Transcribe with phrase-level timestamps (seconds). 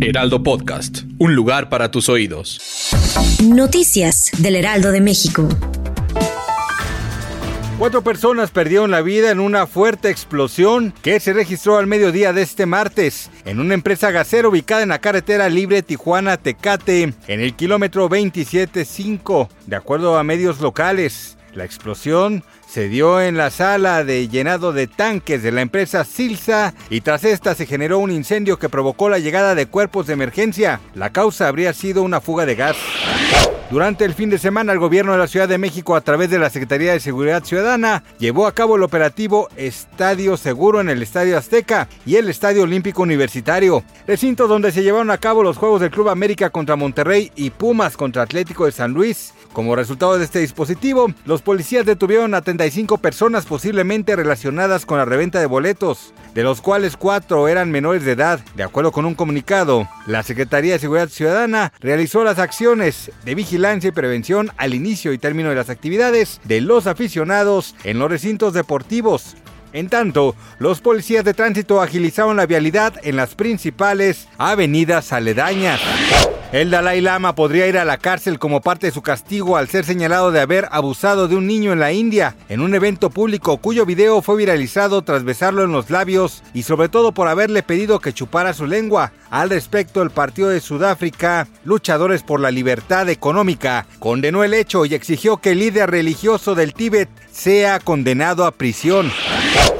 [0.00, 2.90] Heraldo Podcast, un lugar para tus oídos.
[3.44, 5.48] Noticias del Heraldo de México.
[7.78, 12.42] Cuatro personas perdieron la vida en una fuerte explosión que se registró al mediodía de
[12.42, 18.08] este martes en una empresa gasera ubicada en la carretera libre Tijuana-Tecate, en el kilómetro
[18.08, 21.36] 27.5, de acuerdo a medios locales.
[21.54, 26.74] La explosión se dio en la sala de llenado de tanques de la empresa Silsa
[26.90, 30.80] y tras esta se generó un incendio que provocó la llegada de cuerpos de emergencia.
[30.94, 32.76] La causa habría sido una fuga de gas.
[33.74, 36.38] Durante el fin de semana, el gobierno de la Ciudad de México, a través de
[36.38, 41.36] la Secretaría de Seguridad Ciudadana, llevó a cabo el operativo Estadio Seguro en el Estadio
[41.36, 45.90] Azteca y el Estadio Olímpico Universitario, recintos donde se llevaron a cabo los Juegos del
[45.90, 49.34] Club América contra Monterrey y Pumas contra Atlético de San Luis.
[49.52, 55.04] Como resultado de este dispositivo, los policías detuvieron a 35 personas posiblemente relacionadas con la
[55.04, 58.40] reventa de boletos, de los cuales cuatro eran menores de edad.
[58.56, 63.63] De acuerdo con un comunicado, la Secretaría de Seguridad Ciudadana realizó las acciones de vigilancia
[63.64, 68.52] y prevención al inicio y término de las actividades de los aficionados en los recintos
[68.52, 69.36] deportivos.
[69.72, 75.80] En tanto, los policías de tránsito agilizaron la vialidad en las principales avenidas aledañas.
[76.54, 79.84] El Dalai Lama podría ir a la cárcel como parte de su castigo al ser
[79.84, 83.84] señalado de haber abusado de un niño en la India en un evento público cuyo
[83.84, 88.12] video fue viralizado tras besarlo en los labios y sobre todo por haberle pedido que
[88.12, 89.10] chupara su lengua.
[89.30, 94.94] Al respecto, el Partido de Sudáfrica, Luchadores por la Libertad Económica, condenó el hecho y
[94.94, 99.10] exigió que el líder religioso del Tíbet sea condenado a prisión.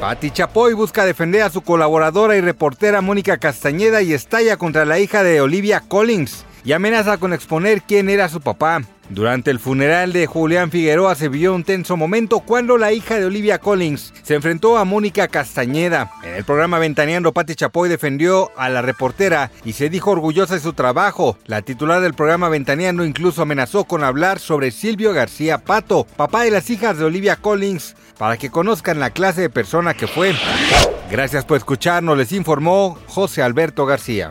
[0.00, 4.98] Patti Chapoy busca defender a su colaboradora y reportera Mónica Castañeda y estalla contra la
[4.98, 8.82] hija de Olivia Collins y amenaza con exponer quién era su papá.
[9.10, 13.26] Durante el funeral de Julián Figueroa se vio un tenso momento cuando la hija de
[13.26, 16.10] Olivia Collins se enfrentó a Mónica Castañeda.
[16.22, 20.60] En el programa Ventaneando, Patti Chapoy defendió a la reportera y se dijo orgullosa de
[20.60, 21.36] su trabajo.
[21.44, 26.50] La titular del programa Ventaneando incluso amenazó con hablar sobre Silvio García Pato, papá de
[26.50, 30.34] las hijas de Olivia Collins, para que conozcan la clase de persona que fue.
[31.10, 34.30] Gracias por escucharnos, les informó José Alberto García.